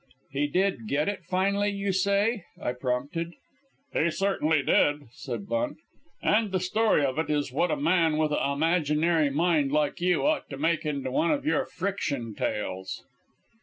"He 0.31 0.47
did 0.47 0.87
'get 0.87 1.07
it' 1.07 1.25
finally, 1.29 1.69
you 1.69 1.91
say," 1.93 2.45
I 2.59 2.73
prompted. 2.73 3.35
"He 3.93 4.09
certainly 4.09 4.63
did," 4.63 5.03
said 5.11 5.45
Bunt, 5.47 5.77
"and 6.23 6.51
the 6.51 6.59
story 6.59 7.05
of 7.05 7.19
it 7.19 7.29
is 7.29 7.51
what 7.53 7.69
a 7.69 7.77
man 7.77 8.17
with 8.17 8.31
a' 8.31 8.43
imaginary 8.51 9.29
mind 9.29 9.71
like 9.71 10.01
you 10.01 10.25
ought 10.25 10.49
to 10.49 10.57
make 10.57 10.87
into 10.87 11.11
one 11.11 11.29
of 11.29 11.45
your 11.45 11.67
friction 11.67 12.33
tales." 12.33 13.03